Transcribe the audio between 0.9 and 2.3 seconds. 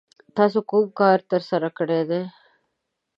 کار ترسره کړی دی؟